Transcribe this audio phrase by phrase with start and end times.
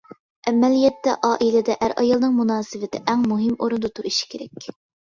[0.51, 4.73] ئەمەلىيەتتە ئائىلىدە ئەر-ئايالنىڭ مۇناسىۋىتى ئەڭ مۇھىم ئورۇندا تۇرۇشى كېرەك.